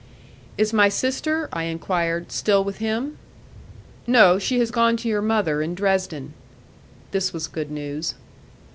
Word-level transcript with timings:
"Is 0.57 0.73
my 0.73 0.89
sister," 0.89 1.47
I 1.53 1.65
enquired, 1.65 2.31
"still 2.31 2.63
with 2.63 2.77
him?" 2.79 3.19
"No, 4.07 4.39
she 4.39 4.57
has 4.57 4.71
gone 4.71 4.97
to 4.97 5.07
your 5.07 5.21
mother 5.21 5.61
in 5.61 5.75
Dresden." 5.75 6.33
This 7.11 7.33
was 7.33 7.45
good 7.45 7.69
news. 7.69 8.15